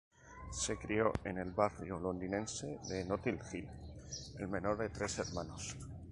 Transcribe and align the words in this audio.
Se 0.51 0.79
crio 0.79 1.13
en 1.25 1.37
el 1.37 1.51
barrio 1.51 1.99
londinense 1.99 2.79
de 2.89 3.05
Notting 3.05 3.37
Hill, 3.53 3.69
el 4.39 4.47
menor 4.47 4.75
de 4.79 4.89
tres 4.89 5.19
hermanos. 5.19 5.77